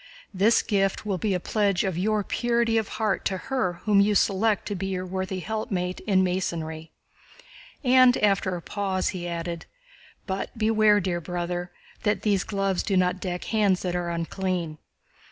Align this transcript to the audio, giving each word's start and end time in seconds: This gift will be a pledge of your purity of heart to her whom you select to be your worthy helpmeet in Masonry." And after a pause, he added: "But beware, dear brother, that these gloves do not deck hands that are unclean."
This 0.33 0.63
gift 0.63 1.05
will 1.05 1.19
be 1.19 1.35
a 1.35 1.39
pledge 1.39 1.83
of 1.83 1.95
your 1.95 2.23
purity 2.23 2.79
of 2.79 2.87
heart 2.97 3.23
to 3.25 3.37
her 3.37 3.73
whom 3.85 3.99
you 4.01 4.15
select 4.15 4.65
to 4.69 4.75
be 4.75 4.87
your 4.87 5.05
worthy 5.05 5.41
helpmeet 5.41 5.99
in 6.07 6.23
Masonry." 6.23 6.91
And 7.83 8.17
after 8.17 8.55
a 8.55 8.63
pause, 8.63 9.09
he 9.09 9.27
added: 9.27 9.67
"But 10.25 10.57
beware, 10.57 11.01
dear 11.01 11.21
brother, 11.21 11.69
that 12.01 12.23
these 12.23 12.43
gloves 12.43 12.81
do 12.81 12.97
not 12.97 13.19
deck 13.19 13.43
hands 13.43 13.83
that 13.83 13.95
are 13.95 14.09
unclean." 14.09 14.79